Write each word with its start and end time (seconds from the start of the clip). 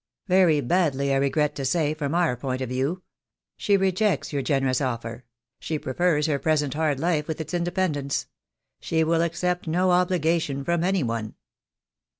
"Very 0.27 0.61
badly, 0.61 1.13
I 1.13 1.17
regret 1.17 1.53
to 1.57 1.63
say, 1.63 1.93
from 1.93 2.15
our 2.15 2.35
point 2.35 2.59
of 2.61 2.69
view. 2.69 3.03
She 3.55 3.77
rejects 3.77 4.33
your 4.33 4.41
generous 4.41 4.81
offer. 4.81 5.25
She 5.59 5.77
prefers 5.77 6.25
her 6.25 6.39
present 6.39 6.73
hard 6.73 6.99
life, 6.99 7.27
with 7.27 7.39
its 7.39 7.53
independence. 7.53 8.25
She 8.79 9.03
will 9.03 9.21
accept 9.21 9.67
no 9.67 9.91
obligation 9.91 10.63
from 10.63 10.83
any 10.83 11.03
one." 11.03 11.35